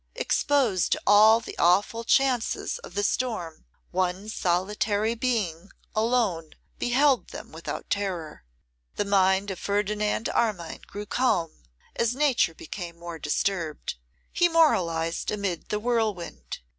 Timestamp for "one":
3.91-4.29